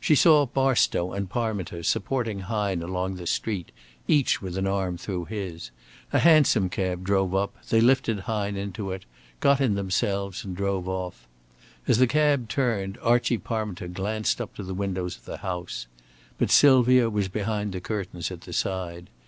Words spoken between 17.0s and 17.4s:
was